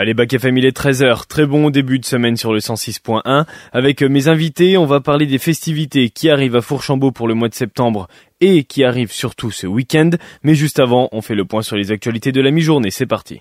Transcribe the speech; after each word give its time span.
Allez, 0.00 0.14
Bac 0.14 0.32
FM, 0.32 0.56
il 0.56 0.64
est 0.64 0.76
13h. 0.76 1.26
Très 1.26 1.44
bon 1.44 1.70
début 1.70 1.98
de 1.98 2.04
semaine 2.04 2.36
sur 2.36 2.52
le 2.52 2.60
106.1. 2.60 3.46
Avec 3.72 4.00
mes 4.00 4.28
invités, 4.28 4.78
on 4.78 4.86
va 4.86 5.00
parler 5.00 5.26
des 5.26 5.38
festivités 5.38 6.08
qui 6.08 6.30
arrivent 6.30 6.54
à 6.54 6.60
Fourchambault 6.60 7.10
pour 7.10 7.26
le 7.26 7.34
mois 7.34 7.48
de 7.48 7.54
septembre 7.54 8.06
et 8.40 8.62
qui 8.62 8.84
arrivent 8.84 9.10
surtout 9.10 9.50
ce 9.50 9.66
week-end. 9.66 10.10
Mais 10.44 10.54
juste 10.54 10.78
avant, 10.78 11.08
on 11.10 11.20
fait 11.20 11.34
le 11.34 11.44
point 11.44 11.62
sur 11.62 11.74
les 11.74 11.90
actualités 11.90 12.30
de 12.30 12.40
la 12.40 12.52
mi-journée. 12.52 12.92
C'est 12.92 13.06
parti. 13.06 13.40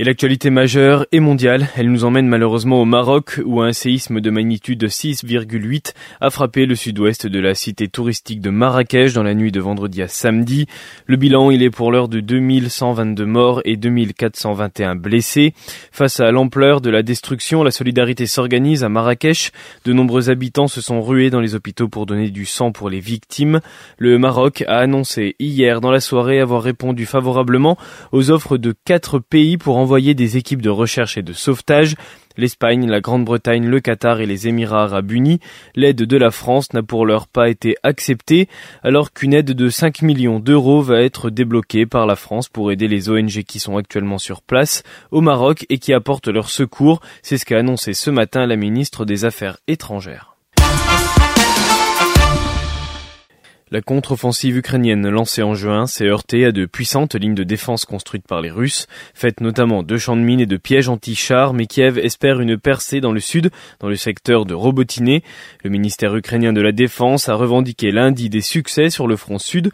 Et 0.00 0.04
l'actualité 0.04 0.48
majeure 0.50 1.06
et 1.10 1.18
mondiale, 1.18 1.66
elle 1.76 1.90
nous 1.90 2.04
emmène 2.04 2.28
malheureusement 2.28 2.80
au 2.80 2.84
Maroc 2.84 3.40
où 3.44 3.62
un 3.62 3.72
séisme 3.72 4.20
de 4.20 4.30
magnitude 4.30 4.84
6,8 4.84 5.92
a 6.20 6.30
frappé 6.30 6.66
le 6.66 6.76
sud-ouest 6.76 7.26
de 7.26 7.40
la 7.40 7.56
cité 7.56 7.88
touristique 7.88 8.40
de 8.40 8.50
Marrakech 8.50 9.12
dans 9.12 9.24
la 9.24 9.34
nuit 9.34 9.50
de 9.50 9.58
vendredi 9.58 10.00
à 10.00 10.06
samedi. 10.06 10.66
Le 11.06 11.16
bilan, 11.16 11.50
il 11.50 11.64
est 11.64 11.70
pour 11.70 11.90
l'heure 11.90 12.06
de 12.06 12.20
2122 12.20 13.26
morts 13.26 13.60
et 13.64 13.76
2421 13.76 14.94
blessés. 14.94 15.52
Face 15.90 16.20
à 16.20 16.30
l'ampleur 16.30 16.80
de 16.80 16.90
la 16.90 17.02
destruction, 17.02 17.64
la 17.64 17.72
solidarité 17.72 18.26
s'organise 18.26 18.84
à 18.84 18.88
Marrakech. 18.88 19.50
De 19.84 19.92
nombreux 19.92 20.30
habitants 20.30 20.68
se 20.68 20.80
sont 20.80 21.02
rués 21.02 21.30
dans 21.30 21.40
les 21.40 21.56
hôpitaux 21.56 21.88
pour 21.88 22.06
donner 22.06 22.30
du 22.30 22.46
sang 22.46 22.70
pour 22.70 22.88
les 22.88 23.00
victimes. 23.00 23.58
Le 23.98 24.16
Maroc 24.16 24.62
a 24.68 24.78
annoncé 24.78 25.34
hier 25.40 25.80
dans 25.80 25.90
la 25.90 25.98
soirée 25.98 26.38
avoir 26.38 26.62
répondu 26.62 27.04
favorablement 27.04 27.76
aux 28.12 28.30
offres 28.30 28.58
de 28.58 28.72
quatre 28.84 29.18
pays 29.18 29.58
pour 29.58 29.76
envoyer 29.76 29.87
des 29.98 30.36
équipes 30.36 30.62
de 30.62 30.70
recherche 30.70 31.16
et 31.16 31.22
de 31.22 31.32
sauvetage. 31.32 31.94
L'Espagne, 32.36 32.86
la 32.86 33.00
Grande-Bretagne, 33.00 33.66
le 33.66 33.80
Qatar 33.80 34.20
et 34.20 34.26
les 34.26 34.46
Émirats 34.46 34.84
arabes 34.84 35.10
unis. 35.10 35.40
L'aide 35.74 35.96
de 35.96 36.16
la 36.16 36.30
France 36.30 36.72
n'a 36.72 36.82
pour 36.82 37.04
l'heure 37.04 37.26
pas 37.26 37.48
été 37.48 37.74
acceptée, 37.82 38.48
alors 38.84 39.12
qu'une 39.12 39.34
aide 39.34 39.52
de 39.52 39.68
5 39.68 40.02
millions 40.02 40.38
d'euros 40.38 40.80
va 40.80 41.00
être 41.00 41.30
débloquée 41.30 41.86
par 41.86 42.06
la 42.06 42.14
France 42.14 42.48
pour 42.48 42.70
aider 42.70 42.86
les 42.86 43.10
ONG 43.10 43.42
qui 43.42 43.58
sont 43.58 43.76
actuellement 43.76 44.18
sur 44.18 44.42
place 44.42 44.84
au 45.10 45.20
Maroc 45.20 45.66
et 45.68 45.78
qui 45.78 45.92
apportent 45.92 46.28
leur 46.28 46.48
secours. 46.48 47.00
C'est 47.22 47.38
ce 47.38 47.44
qu'a 47.44 47.58
annoncé 47.58 47.92
ce 47.92 48.10
matin 48.10 48.46
la 48.46 48.56
ministre 48.56 49.04
des 49.04 49.24
Affaires 49.24 49.58
étrangères. 49.66 50.37
La 53.70 53.82
contre-offensive 53.82 54.56
ukrainienne 54.56 55.10
lancée 55.10 55.42
en 55.42 55.52
juin 55.52 55.86
s'est 55.86 56.06
heurtée 56.06 56.46
à 56.46 56.52
de 56.52 56.64
puissantes 56.64 57.14
lignes 57.14 57.34
de 57.34 57.44
défense 57.44 57.84
construites 57.84 58.26
par 58.26 58.40
les 58.40 58.50
Russes, 58.50 58.86
faites 59.12 59.42
notamment 59.42 59.82
de 59.82 59.98
champs 59.98 60.16
de 60.16 60.22
mines 60.22 60.40
et 60.40 60.46
de 60.46 60.56
pièges 60.56 60.88
anti-chars, 60.88 61.52
mais 61.52 61.66
Kiev 61.66 61.98
espère 61.98 62.40
une 62.40 62.56
percée 62.56 63.02
dans 63.02 63.12
le 63.12 63.20
sud, 63.20 63.50
dans 63.80 63.88
le 63.88 63.96
secteur 63.96 64.46
de 64.46 64.54
Robotiné. 64.54 65.22
Le 65.62 65.68
ministère 65.68 66.16
ukrainien 66.16 66.54
de 66.54 66.62
la 66.62 66.72
Défense 66.72 67.28
a 67.28 67.34
revendiqué 67.34 67.90
lundi 67.90 68.30
des 68.30 68.40
succès 68.40 68.88
sur 68.88 69.06
le 69.06 69.16
front 69.16 69.38
sud, 69.38 69.70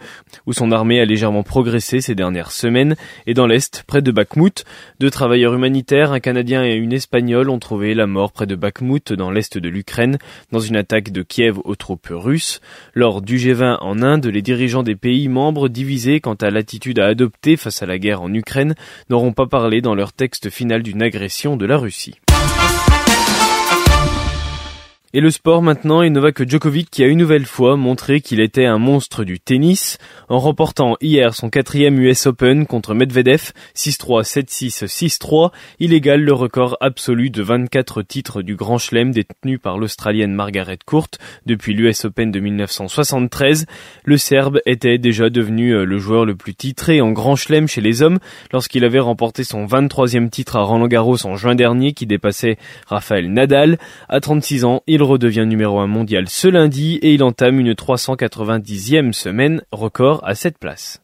où 0.46 0.52
son 0.52 0.72
armée 0.72 0.98
a 0.98 1.04
légèrement 1.04 1.44
progressé 1.44 2.00
ces 2.00 2.16
dernières 2.16 2.50
semaines, 2.50 2.96
et 3.28 3.34
dans 3.34 3.46
l'est, 3.46 3.84
près 3.86 4.02
de 4.02 4.10
Bakhmut. 4.10 4.64
Deux 4.98 5.10
travailleurs 5.10 5.54
humanitaires, 5.54 6.10
un 6.10 6.20
Canadien 6.20 6.64
et 6.64 6.74
une 6.74 6.92
Espagnole, 6.92 7.48
ont 7.48 7.60
trouvé 7.60 7.94
la 7.94 8.08
mort 8.08 8.32
près 8.32 8.46
de 8.46 8.56
Bakhmut, 8.56 9.12
dans 9.12 9.30
l'est 9.30 9.56
de 9.56 9.68
l'Ukraine, 9.68 10.18
dans 10.50 10.58
une 10.58 10.74
attaque 10.74 11.12
de 11.12 11.22
Kiev 11.22 11.60
aux 11.62 11.76
troupes 11.76 12.08
russes. 12.10 12.60
Lors 12.94 13.22
du 13.22 13.36
G20 13.36 13.83
en 13.84 14.02
Inde, 14.02 14.26
les 14.26 14.42
dirigeants 14.42 14.82
des 14.82 14.96
pays 14.96 15.28
membres 15.28 15.68
divisés 15.68 16.20
quant 16.20 16.34
à 16.34 16.50
l'attitude 16.50 16.98
à 16.98 17.06
adopter 17.06 17.56
face 17.56 17.82
à 17.82 17.86
la 17.86 17.98
guerre 17.98 18.22
en 18.22 18.32
Ukraine 18.32 18.74
n'auront 19.10 19.32
pas 19.32 19.46
parlé 19.46 19.80
dans 19.80 19.94
leur 19.94 20.12
texte 20.12 20.50
final 20.50 20.82
d'une 20.82 21.02
agression 21.02 21.56
de 21.56 21.66
la 21.66 21.76
Russie. 21.76 22.14
Et 25.16 25.20
le 25.20 25.30
sport 25.30 25.62
maintenant, 25.62 26.02
et 26.02 26.10
Novak 26.10 26.42
Djokovic 26.42 26.90
qui 26.90 27.04
a 27.04 27.06
une 27.06 27.20
nouvelle 27.20 27.46
fois 27.46 27.76
montré 27.76 28.20
qu'il 28.20 28.40
était 28.40 28.64
un 28.64 28.78
monstre 28.78 29.22
du 29.22 29.38
tennis 29.38 29.98
en 30.28 30.40
remportant 30.40 30.96
hier 31.00 31.34
son 31.34 31.50
quatrième 31.50 32.00
US 32.00 32.26
Open 32.26 32.66
contre 32.66 32.94
Medvedev 32.94 33.52
6-3, 33.76 34.24
7-6, 34.24 34.86
6-3. 34.86 35.52
Il 35.78 35.92
égale 35.92 36.22
le 36.22 36.32
record 36.32 36.76
absolu 36.80 37.30
de 37.30 37.44
24 37.44 38.02
titres 38.02 38.42
du 38.42 38.56
Grand 38.56 38.78
Chelem 38.78 39.12
détenu 39.12 39.60
par 39.60 39.78
l'Australienne 39.78 40.34
Margaret 40.34 40.80
Court 40.84 41.06
depuis 41.46 41.74
l'US 41.74 42.06
Open 42.06 42.32
de 42.32 42.40
1973. 42.40 43.66
Le 44.04 44.16
Serbe 44.16 44.58
était 44.66 44.98
déjà 44.98 45.30
devenu 45.30 45.76
euh, 45.76 45.84
le 45.84 45.98
joueur 45.98 46.24
le 46.24 46.34
plus 46.34 46.56
titré 46.56 47.00
en 47.00 47.12
Grand 47.12 47.36
Chelem 47.36 47.68
chez 47.68 47.80
les 47.80 48.02
hommes 48.02 48.18
lorsqu'il 48.52 48.84
avait 48.84 48.98
remporté 48.98 49.44
son 49.44 49.64
23e 49.64 50.28
titre 50.28 50.56
à 50.56 50.62
Roland 50.62 50.88
Garros 50.88 51.24
en 51.24 51.36
juin 51.36 51.54
dernier 51.54 51.92
qui 51.92 52.06
dépassait 52.06 52.58
Rafael 52.88 53.32
Nadal. 53.32 53.78
À 54.08 54.18
36 54.18 54.64
ans, 54.64 54.82
il 54.88 55.03
redevient 55.04 55.46
numéro 55.46 55.78
1 55.78 55.86
mondial 55.86 56.28
ce 56.28 56.48
lundi 56.48 56.96
et 57.02 57.14
il 57.14 57.22
entame 57.22 57.60
une 57.60 57.72
390e 57.72 59.12
semaine, 59.12 59.62
record 59.72 60.20
à 60.24 60.34
cette 60.34 60.58
place. 60.58 61.00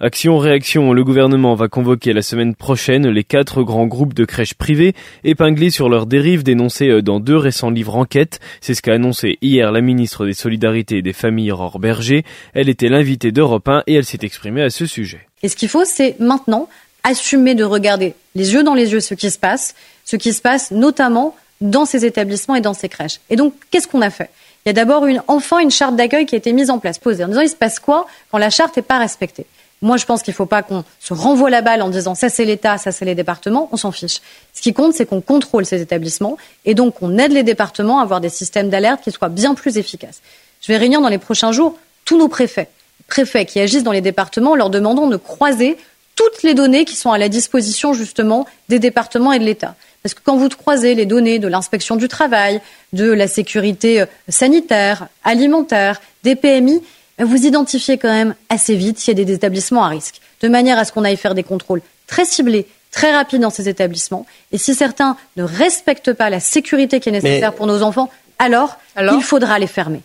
Action-réaction, 0.00 0.92
le 0.92 1.02
gouvernement 1.02 1.56
va 1.56 1.66
convoquer 1.66 2.12
la 2.12 2.22
semaine 2.22 2.54
prochaine 2.54 3.08
les 3.08 3.24
quatre 3.24 3.64
grands 3.64 3.86
groupes 3.86 4.14
de 4.14 4.24
crèches 4.24 4.54
privées 4.54 4.94
épinglés 5.24 5.70
sur 5.70 5.88
leurs 5.88 6.06
dérives 6.06 6.44
dénoncées 6.44 7.02
dans 7.02 7.18
deux 7.18 7.36
récents 7.36 7.70
livres 7.70 7.96
enquête. 7.96 8.38
C'est 8.60 8.74
ce 8.74 8.82
qu'a 8.82 8.94
annoncé 8.94 9.38
hier 9.42 9.72
la 9.72 9.80
ministre 9.80 10.24
des 10.24 10.34
Solidarités 10.34 10.98
et 10.98 11.02
des 11.02 11.12
Familles 11.12 11.50
Aurore 11.50 11.80
Berger. 11.80 12.24
Elle 12.54 12.68
était 12.68 12.88
l'invitée 12.88 13.32
d'Europe 13.32 13.68
1 13.68 13.82
et 13.88 13.94
elle 13.94 14.04
s'est 14.04 14.18
exprimée 14.22 14.62
à 14.62 14.70
ce 14.70 14.86
sujet. 14.86 15.26
Et 15.42 15.48
ce 15.48 15.56
qu'il 15.56 15.68
faut, 15.68 15.84
c'est 15.84 16.20
maintenant 16.20 16.68
assumer 17.02 17.56
de 17.56 17.64
regarder 17.64 18.14
les 18.38 18.54
yeux 18.54 18.62
dans 18.62 18.74
les 18.74 18.92
yeux 18.92 19.00
ce 19.00 19.14
qui 19.14 19.30
se 19.30 19.38
passe, 19.38 19.74
ce 20.04 20.16
qui 20.16 20.32
se 20.32 20.40
passe 20.40 20.70
notamment 20.70 21.34
dans 21.60 21.84
ces 21.84 22.06
établissements 22.06 22.54
et 22.54 22.60
dans 22.60 22.72
ces 22.72 22.88
crèches. 22.88 23.20
Et 23.28 23.36
donc, 23.36 23.52
qu'est-ce 23.70 23.88
qu'on 23.88 24.00
a 24.00 24.10
fait? 24.10 24.30
Il 24.64 24.68
y 24.68 24.70
a 24.70 24.72
d'abord 24.72 25.06
une, 25.06 25.22
enfin 25.26 25.58
une 25.58 25.70
charte 25.70 25.96
d'accueil 25.96 26.24
qui 26.24 26.34
a 26.34 26.38
été 26.38 26.52
mise 26.52 26.70
en 26.70 26.78
place, 26.78 26.98
posée, 26.98 27.24
en 27.24 27.28
disant 27.28 27.40
il 27.40 27.48
se 27.48 27.56
passe 27.56 27.80
quoi 27.80 28.06
quand 28.30 28.38
la 28.38 28.50
charte 28.50 28.76
n'est 28.76 28.82
pas 28.82 28.98
respectée? 28.98 29.44
Moi, 29.80 29.96
je 29.96 30.06
pense 30.06 30.22
qu'il 30.22 30.32
ne 30.32 30.36
faut 30.36 30.46
pas 30.46 30.62
qu'on 30.62 30.84
se 30.98 31.14
renvoie 31.14 31.50
la 31.50 31.62
balle 31.62 31.82
en 31.82 31.88
disant 31.88 32.14
ça 32.14 32.28
c'est 32.28 32.44
l'État, 32.44 32.78
ça 32.78 32.90
c'est 32.90 33.04
les 33.04 33.14
départements, 33.14 33.68
on 33.72 33.76
s'en 33.76 33.92
fiche. 33.92 34.20
Ce 34.52 34.60
qui 34.60 34.72
compte, 34.72 34.92
c'est 34.94 35.06
qu'on 35.06 35.20
contrôle 35.20 35.64
ces 35.66 35.80
établissements 35.80 36.36
et 36.64 36.74
donc 36.74 36.94
qu'on 36.94 37.16
aide 37.18 37.32
les 37.32 37.44
départements 37.44 38.00
à 38.00 38.02
avoir 38.02 38.20
des 38.20 38.28
systèmes 38.28 38.70
d'alerte 38.70 39.02
qui 39.02 39.12
soient 39.12 39.28
bien 39.28 39.54
plus 39.54 39.78
efficaces. 39.78 40.20
Je 40.62 40.72
vais 40.72 40.78
réunir 40.78 41.00
dans 41.00 41.08
les 41.08 41.18
prochains 41.18 41.52
jours 41.52 41.76
tous 42.04 42.18
nos 42.18 42.28
préfets, 42.28 42.68
préfets 43.06 43.46
qui 43.46 43.60
agissent 43.60 43.84
dans 43.84 43.92
les 43.92 44.00
départements, 44.00 44.52
en 44.52 44.56
leur 44.56 44.70
demandant 44.70 45.06
de 45.06 45.16
croiser 45.16 45.76
toutes 46.18 46.42
les 46.42 46.54
données 46.54 46.84
qui 46.84 46.96
sont 46.96 47.12
à 47.12 47.18
la 47.18 47.28
disposition 47.28 47.92
justement 47.92 48.44
des 48.68 48.80
départements 48.80 49.32
et 49.32 49.38
de 49.38 49.44
l'État. 49.44 49.76
Parce 50.02 50.14
que 50.14 50.20
quand 50.24 50.36
vous 50.36 50.48
croisez 50.48 50.96
les 50.96 51.06
données 51.06 51.38
de 51.38 51.46
l'inspection 51.46 51.94
du 51.94 52.08
travail, 52.08 52.60
de 52.92 53.08
la 53.08 53.28
sécurité 53.28 54.00
euh, 54.00 54.06
sanitaire, 54.28 55.06
alimentaire, 55.22 56.00
des 56.24 56.34
PMI, 56.34 56.82
vous 57.20 57.46
identifiez 57.46 57.98
quand 57.98 58.08
même 58.08 58.34
assez 58.48 58.74
vite 58.74 58.98
s'il 58.98 59.16
y 59.16 59.20
a 59.20 59.24
des 59.24 59.32
établissements 59.32 59.84
à 59.84 59.88
risque, 59.88 60.20
de 60.40 60.48
manière 60.48 60.78
à 60.78 60.84
ce 60.84 60.90
qu'on 60.90 61.04
aille 61.04 61.16
faire 61.16 61.36
des 61.36 61.44
contrôles 61.44 61.82
très 62.08 62.24
ciblés, 62.24 62.66
très 62.90 63.12
rapides 63.12 63.42
dans 63.42 63.50
ces 63.50 63.68
établissements. 63.68 64.26
Et 64.50 64.58
si 64.58 64.74
certains 64.74 65.16
ne 65.36 65.44
respectent 65.44 66.12
pas 66.12 66.30
la 66.30 66.40
sécurité 66.40 66.98
qui 66.98 67.10
est 67.10 67.12
nécessaire 67.12 67.54
pour 67.54 67.68
nos 67.68 67.82
enfants, 67.82 68.10
alors 68.40 68.76
il 68.96 69.22
faudra 69.22 69.58
les 69.60 69.68
fermer. 69.68 70.02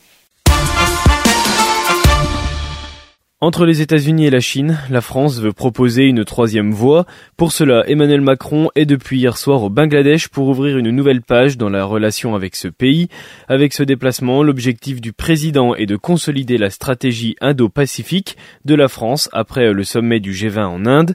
Entre 3.44 3.66
les 3.66 3.82
États-Unis 3.82 4.28
et 4.28 4.30
la 4.30 4.40
Chine, 4.40 4.80
la 4.90 5.02
France 5.02 5.42
veut 5.42 5.52
proposer 5.52 6.06
une 6.06 6.24
troisième 6.24 6.72
voie. 6.72 7.06
Pour 7.36 7.52
cela, 7.52 7.84
Emmanuel 7.90 8.22
Macron 8.22 8.70
est 8.74 8.86
depuis 8.86 9.20
hier 9.20 9.38
soir 9.38 9.64
au 9.64 9.70
Bangladesh 9.70 10.30
pour 10.30 10.48
ouvrir 10.48 10.78
une 10.78 10.92
nouvelle 10.92 11.22
page 11.22 11.58
dans 11.58 11.68
la 11.68 11.84
relation 11.84 12.36
avec 12.36 12.56
ce 12.56 12.70
pays. 12.70 13.10
Avec 13.50 13.74
ce 13.74 13.84
déplacement, 13.84 14.44
l'objectif 14.44 15.02
du 15.02 15.12
président 15.12 15.76
est 15.76 15.88
de 15.88 15.98
consolider 15.98 16.58
la 16.58 16.70
stratégie 16.70 17.36
indo-pacifique 17.42 18.38
de 18.64 18.76
la 18.76 18.88
France 18.88 19.28
après 19.34 19.74
le 19.74 19.84
sommet 19.84 20.22
du 20.22 20.32
G20 20.32 20.64
en 20.64 20.86
Inde. 20.86 21.14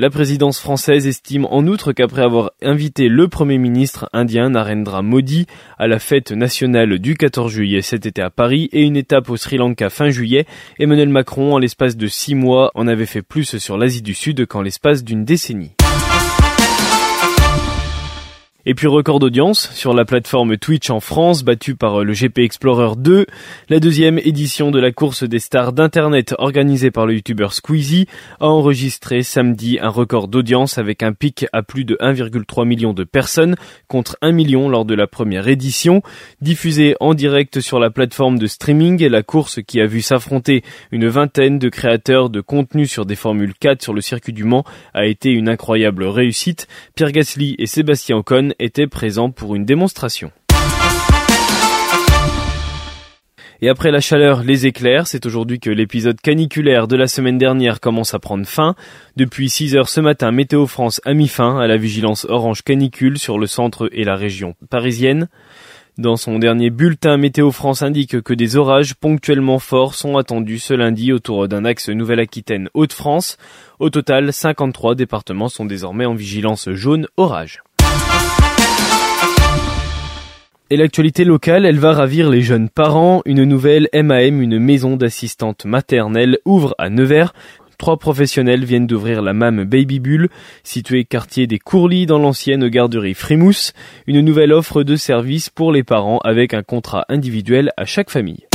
La 0.00 0.10
présidence 0.10 0.60
française 0.60 1.08
estime 1.08 1.44
en 1.46 1.66
outre 1.66 1.90
qu'après 1.90 2.22
avoir 2.22 2.52
invité 2.62 3.08
le 3.08 3.26
Premier 3.26 3.58
ministre 3.58 4.08
indien 4.12 4.50
Narendra 4.50 5.02
Modi 5.02 5.46
à 5.76 5.88
la 5.88 5.98
fête 5.98 6.30
nationale 6.30 7.00
du 7.00 7.16
14 7.16 7.50
juillet 7.50 7.82
cet 7.82 8.06
été 8.06 8.22
à 8.22 8.30
Paris 8.30 8.68
et 8.70 8.82
une 8.82 8.96
étape 8.96 9.28
au 9.28 9.36
Sri 9.36 9.56
Lanka 9.56 9.90
fin 9.90 10.10
juillet, 10.10 10.46
Emmanuel 10.78 11.08
Macron, 11.08 11.52
en 11.52 11.58
l'espace 11.58 11.96
de 11.96 12.06
six 12.06 12.36
mois, 12.36 12.70
en 12.76 12.86
avait 12.86 13.06
fait 13.06 13.22
plus 13.22 13.58
sur 13.58 13.76
l'Asie 13.76 14.02
du 14.02 14.14
Sud 14.14 14.46
qu'en 14.46 14.62
l'espace 14.62 15.02
d'une 15.02 15.24
décennie. 15.24 15.72
Et 18.70 18.74
puis 18.74 18.86
record 18.86 19.18
d'audience 19.18 19.72
sur 19.72 19.94
la 19.94 20.04
plateforme 20.04 20.58
Twitch 20.58 20.90
en 20.90 21.00
France, 21.00 21.42
battue 21.42 21.74
par 21.74 22.00
euh, 22.00 22.04
le 22.04 22.12
GP 22.12 22.40
Explorer 22.40 22.96
2. 22.98 23.24
La 23.70 23.80
deuxième 23.80 24.18
édition 24.18 24.70
de 24.70 24.78
la 24.78 24.92
course 24.92 25.24
des 25.24 25.38
stars 25.38 25.72
d'Internet 25.72 26.34
organisée 26.36 26.90
par 26.90 27.06
le 27.06 27.14
youtubeur 27.14 27.54
Squeezie 27.54 28.08
a 28.40 28.46
enregistré 28.48 29.22
samedi 29.22 29.78
un 29.80 29.88
record 29.88 30.28
d'audience 30.28 30.76
avec 30.76 31.02
un 31.02 31.14
pic 31.14 31.46
à 31.54 31.62
plus 31.62 31.86
de 31.86 31.96
1,3 31.96 32.66
million 32.66 32.92
de 32.92 33.04
personnes 33.04 33.56
contre 33.86 34.18
1 34.20 34.32
million 34.32 34.68
lors 34.68 34.84
de 34.84 34.94
la 34.94 35.06
première 35.06 35.48
édition. 35.48 36.02
Diffusée 36.42 36.94
en 37.00 37.14
direct 37.14 37.60
sur 37.60 37.80
la 37.80 37.88
plateforme 37.88 38.38
de 38.38 38.46
streaming, 38.46 39.02
la 39.08 39.22
course 39.22 39.60
qui 39.66 39.80
a 39.80 39.86
vu 39.86 40.02
s'affronter 40.02 40.62
une 40.92 41.08
vingtaine 41.08 41.58
de 41.58 41.70
créateurs 41.70 42.28
de 42.28 42.42
contenu 42.42 42.86
sur 42.86 43.06
des 43.06 43.16
Formules 43.16 43.54
4 43.58 43.80
sur 43.80 43.94
le 43.94 44.02
circuit 44.02 44.34
du 44.34 44.44
Mans 44.44 44.64
a 44.92 45.06
été 45.06 45.30
une 45.30 45.48
incroyable 45.48 46.04
réussite. 46.04 46.68
Pierre 46.94 47.12
Gasly 47.12 47.56
et 47.58 47.64
Sébastien 47.64 48.18
Ocon 48.18 48.50
étaient 48.58 48.86
présents 48.86 49.30
pour 49.30 49.54
une 49.54 49.64
démonstration. 49.64 50.30
Et 53.60 53.68
après 53.68 53.90
la 53.90 54.00
chaleur, 54.00 54.44
les 54.44 54.66
éclairs, 54.66 55.08
c'est 55.08 55.26
aujourd'hui 55.26 55.58
que 55.58 55.70
l'épisode 55.70 56.20
caniculaire 56.20 56.86
de 56.86 56.96
la 56.96 57.08
semaine 57.08 57.38
dernière 57.38 57.80
commence 57.80 58.14
à 58.14 58.20
prendre 58.20 58.46
fin. 58.46 58.76
Depuis 59.16 59.48
6 59.48 59.74
heures 59.74 59.88
ce 59.88 60.00
matin, 60.00 60.30
Météo 60.30 60.68
France 60.68 61.00
a 61.04 61.12
mis 61.12 61.26
fin 61.26 61.58
à 61.58 61.66
la 61.66 61.76
vigilance 61.76 62.24
orange 62.28 62.62
canicule 62.62 63.18
sur 63.18 63.36
le 63.36 63.48
centre 63.48 63.88
et 63.90 64.04
la 64.04 64.14
région 64.14 64.54
parisienne. 64.70 65.28
Dans 65.98 66.16
son 66.16 66.38
dernier 66.38 66.70
bulletin, 66.70 67.16
Météo 67.16 67.50
France 67.50 67.82
indique 67.82 68.20
que 68.20 68.32
des 68.32 68.54
orages 68.54 68.94
ponctuellement 68.94 69.58
forts 69.58 69.96
sont 69.96 70.16
attendus 70.16 70.60
ce 70.60 70.74
lundi 70.74 71.12
autour 71.12 71.48
d'un 71.48 71.64
axe 71.64 71.88
Nouvelle-Aquitaine-Haute-France. 71.88 73.38
Au 73.80 73.90
total, 73.90 74.32
53 74.32 74.94
départements 74.94 75.48
sont 75.48 75.64
désormais 75.64 76.06
en 76.06 76.14
vigilance 76.14 76.70
jaune 76.70 77.08
orage. 77.16 77.62
Et 80.70 80.76
l'actualité 80.76 81.24
locale, 81.24 81.64
elle 81.64 81.78
va 81.78 81.92
ravir 81.92 82.28
les 82.28 82.42
jeunes 82.42 82.68
parents. 82.68 83.22
Une 83.24 83.44
nouvelle 83.44 83.88
MAM, 83.94 84.42
une 84.42 84.58
maison 84.58 84.96
d'assistante 84.96 85.64
maternelle, 85.64 86.38
ouvre 86.44 86.74
à 86.76 86.90
Nevers. 86.90 87.32
Trois 87.78 87.96
professionnels 87.96 88.64
viennent 88.64 88.86
d'ouvrir 88.86 89.22
la 89.22 89.32
MAM 89.32 89.64
Baby 89.64 89.98
Bull, 89.98 90.28
située 90.64 91.04
quartier 91.04 91.46
des 91.46 91.58
Courlis 91.58 92.04
dans 92.04 92.18
l'ancienne 92.18 92.68
garderie 92.68 93.14
Frimousse. 93.14 93.72
Une 94.06 94.20
nouvelle 94.20 94.52
offre 94.52 94.82
de 94.82 94.96
service 94.96 95.48
pour 95.48 95.72
les 95.72 95.84
parents 95.84 96.18
avec 96.18 96.52
un 96.52 96.62
contrat 96.62 97.06
individuel 97.08 97.70
à 97.76 97.86
chaque 97.86 98.10
famille. 98.10 98.47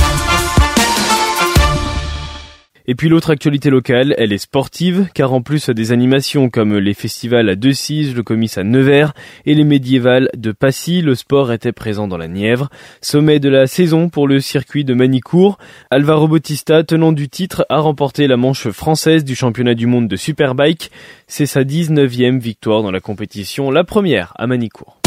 Et 2.85 2.95
puis 2.95 3.07
l'autre 3.07 3.29
actualité 3.29 3.69
locale, 3.69 4.13
elle 4.17 4.33
est 4.33 4.37
sportive, 4.37 5.07
car 5.13 5.31
en 5.31 5.41
plus 5.41 5.69
des 5.69 5.93
animations 5.93 6.49
comme 6.49 6.77
les 6.77 6.93
festivals 6.93 7.47
à 7.47 7.55
Decize, 7.55 8.13
le 8.13 8.23
Comice 8.23 8.57
à 8.57 8.65
Nevers 8.65 9.13
et 9.45 9.55
les 9.55 9.63
médiévales 9.63 10.29
de 10.35 10.51
Passy, 10.51 11.01
le 11.01 11.15
sport 11.15 11.53
était 11.53 11.71
présent 11.71 12.09
dans 12.09 12.17
la 12.17 12.27
Nièvre. 12.27 12.69
Sommet 12.99 13.39
de 13.39 13.47
la 13.47 13.67
saison 13.67 14.09
pour 14.09 14.27
le 14.27 14.41
circuit 14.41 14.83
de 14.83 14.93
Manicourt. 14.93 15.57
Alvaro 15.91 16.27
Bautista, 16.27 16.83
tenant 16.83 17.13
du 17.13 17.29
titre, 17.29 17.65
a 17.69 17.79
remporté 17.79 18.27
la 18.27 18.35
manche 18.35 18.67
française 18.69 19.23
du 19.23 19.33
championnat 19.33 19.75
du 19.75 19.87
monde 19.87 20.09
de 20.09 20.17
Superbike. 20.17 20.91
C'est 21.27 21.45
sa 21.45 21.63
19e 21.63 22.39
victoire 22.39 22.83
dans 22.83 22.91
la 22.91 22.99
compétition, 22.99 23.71
la 23.71 23.85
première 23.85 24.33
à 24.37 24.45
Manicourt. 24.45 25.02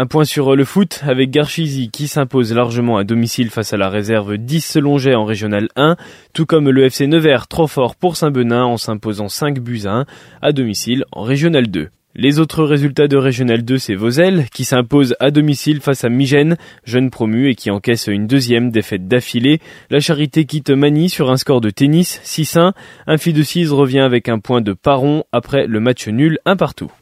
Un 0.00 0.06
point 0.06 0.24
sur 0.24 0.54
le 0.54 0.64
foot 0.64 1.00
avec 1.08 1.32
Garchizi 1.32 1.90
qui 1.90 2.06
s'impose 2.06 2.54
largement 2.54 2.98
à 2.98 3.02
domicile 3.02 3.50
face 3.50 3.72
à 3.72 3.76
la 3.76 3.88
réserve 3.88 4.36
10 4.38 4.64
Selonget 4.64 5.16
en 5.16 5.24
Régional 5.24 5.66
1, 5.74 5.96
tout 6.32 6.46
comme 6.46 6.70
le 6.70 6.84
FC 6.84 7.08
Nevers 7.08 7.48
trop 7.48 7.66
fort 7.66 7.96
pour 7.96 8.16
Saint-Benin 8.16 8.62
en 8.62 8.76
s'imposant 8.76 9.28
5 9.28 9.58
buts 9.58 9.86
à 9.86 9.94
1 9.94 10.04
à 10.40 10.52
domicile 10.52 11.04
en 11.10 11.22
Régional 11.22 11.66
2. 11.66 11.88
Les 12.14 12.38
autres 12.38 12.62
résultats 12.62 13.08
de 13.08 13.16
Régional 13.16 13.64
2, 13.64 13.76
c'est 13.76 13.96
Vosel, 13.96 14.46
qui 14.54 14.62
s'impose 14.62 15.16
à 15.18 15.32
domicile 15.32 15.80
face 15.80 16.04
à 16.04 16.08
Migène, 16.08 16.56
jeune 16.84 17.10
promu 17.10 17.50
et 17.50 17.56
qui 17.56 17.72
encaisse 17.72 18.06
une 18.06 18.28
deuxième 18.28 18.70
défaite 18.70 19.08
d'affilée. 19.08 19.58
La 19.90 19.98
Charité 19.98 20.44
quitte 20.44 20.70
Mani 20.70 21.08
sur 21.08 21.28
un 21.28 21.36
score 21.36 21.60
de 21.60 21.70
tennis 21.70 22.20
6-1. 22.22 22.72
Un 23.08 23.16
fil 23.16 23.34
de 23.34 23.42
6 23.42 23.72
revient 23.72 23.98
avec 23.98 24.28
un 24.28 24.38
point 24.38 24.60
de 24.60 24.74
Paron 24.74 25.24
après 25.32 25.66
le 25.66 25.80
match 25.80 26.06
nul 26.06 26.38
un 26.44 26.54
partout. 26.54 26.92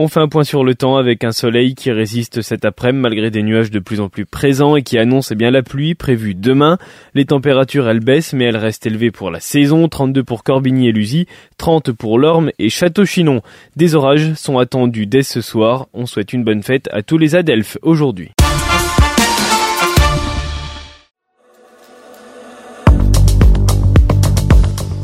On 0.00 0.06
fait 0.06 0.20
un 0.20 0.28
point 0.28 0.44
sur 0.44 0.62
le 0.62 0.76
temps 0.76 0.96
avec 0.96 1.24
un 1.24 1.32
soleil 1.32 1.74
qui 1.74 1.90
résiste 1.90 2.40
cet 2.40 2.64
après-midi 2.64 3.02
malgré 3.02 3.32
des 3.32 3.42
nuages 3.42 3.72
de 3.72 3.80
plus 3.80 3.98
en 3.98 4.08
plus 4.08 4.26
présents 4.26 4.76
et 4.76 4.82
qui 4.82 4.96
annonce 4.96 5.32
eh 5.32 5.34
bien 5.34 5.50
la 5.50 5.64
pluie 5.64 5.96
prévue 5.96 6.36
demain. 6.36 6.78
Les 7.14 7.24
températures 7.24 7.88
elles 7.88 7.98
baissent 7.98 8.32
mais 8.32 8.44
elles 8.44 8.56
restent 8.56 8.86
élevées 8.86 9.10
pour 9.10 9.32
la 9.32 9.40
saison, 9.40 9.88
32 9.88 10.22
pour 10.22 10.44
Corbigny 10.44 10.86
et 10.86 10.92
Lusy, 10.92 11.26
30 11.56 11.90
pour 11.90 12.20
Lorme 12.20 12.52
et 12.60 12.68
Château-Chinon. 12.68 13.42
Des 13.74 13.96
orages 13.96 14.34
sont 14.34 14.58
attendus 14.58 15.06
dès 15.06 15.24
ce 15.24 15.40
soir. 15.40 15.88
On 15.92 16.06
souhaite 16.06 16.32
une 16.32 16.44
bonne 16.44 16.62
fête 16.62 16.88
à 16.92 17.02
tous 17.02 17.18
les 17.18 17.34
Adelphes 17.34 17.76
aujourd'hui. 17.82 18.30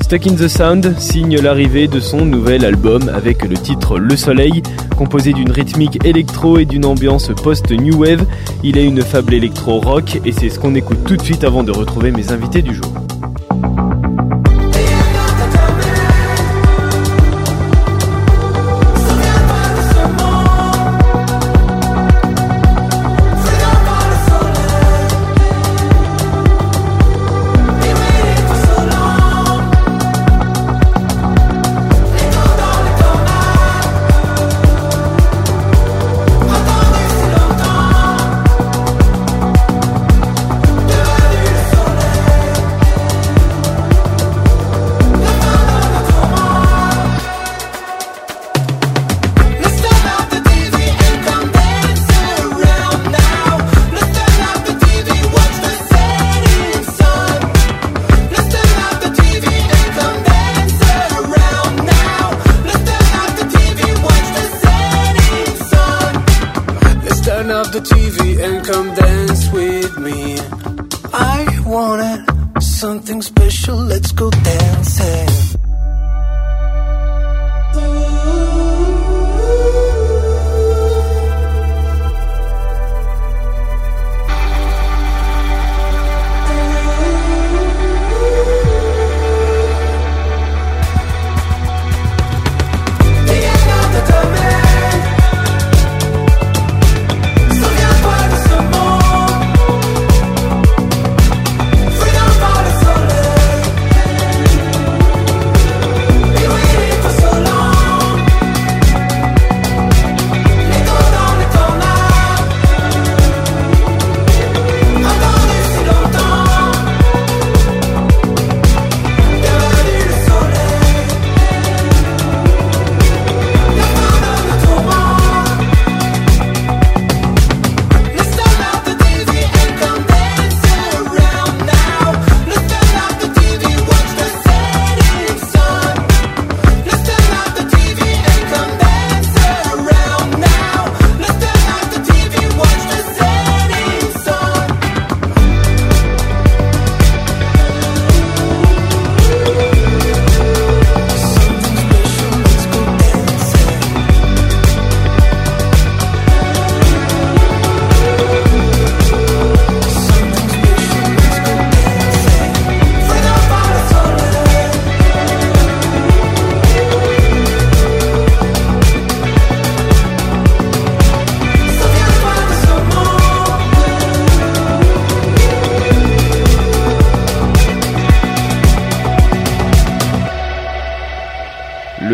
Stuck 0.05 0.27
in 0.27 0.35
the 0.35 0.49
Sound 0.49 0.99
signe 0.99 1.41
l'arrivée 1.41 1.89
de 1.89 1.99
son 1.99 2.27
nouvel 2.27 2.67
album 2.67 3.09
avec 3.09 3.43
le 3.43 3.57
titre 3.57 3.99
Le 3.99 4.19
Soleil, 4.19 4.63
composé 4.99 5.33
d'une 5.33 5.51
rythmique 5.51 6.05
électro 6.05 6.59
et 6.59 6.67
d'une 6.67 6.85
ambiance 6.85 7.33
post-new 7.43 7.97
wave. 7.97 8.27
Il 8.63 8.77
est 8.77 8.85
une 8.85 9.01
fable 9.01 9.33
électro-rock 9.33 10.21
et 10.27 10.33
c'est 10.33 10.51
ce 10.51 10.59
qu'on 10.59 10.75
écoute 10.75 11.05
tout 11.07 11.17
de 11.17 11.23
suite 11.23 11.43
avant 11.43 11.63
de 11.63 11.73
retrouver 11.73 12.11
mes 12.11 12.33
invités 12.33 12.61
du 12.61 12.75
jour. 12.75 12.93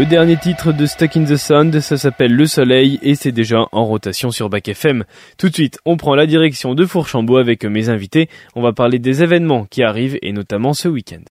Le 0.00 0.06
dernier 0.06 0.38
titre 0.38 0.72
de 0.72 0.86
Stuck 0.86 1.18
in 1.18 1.24
the 1.24 1.36
Sun, 1.36 1.78
ça 1.78 1.98
s'appelle 1.98 2.34
Le 2.34 2.46
Soleil 2.46 2.98
et 3.02 3.14
c'est 3.14 3.32
déjà 3.32 3.66
en 3.70 3.84
rotation 3.84 4.30
sur 4.30 4.48
Bac 4.48 4.66
FM. 4.66 5.04
Tout 5.36 5.50
de 5.50 5.54
suite, 5.54 5.78
on 5.84 5.98
prend 5.98 6.14
la 6.14 6.26
direction 6.26 6.74
de 6.74 6.86
Fourchambault 6.86 7.36
avec 7.36 7.66
mes 7.66 7.90
invités. 7.90 8.30
On 8.54 8.62
va 8.62 8.72
parler 8.72 8.98
des 8.98 9.22
événements 9.22 9.66
qui 9.66 9.82
arrivent 9.82 10.18
et 10.22 10.32
notamment 10.32 10.72
ce 10.72 10.88
week-end. 10.88 11.20